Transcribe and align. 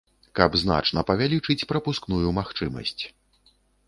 Каб 0.37 0.51
значна 0.61 1.03
павялічыць 1.09 1.67
прапускную 1.71 2.29
магчымасць. 2.39 2.97